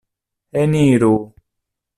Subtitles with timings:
[0.61, 1.13] Eniru!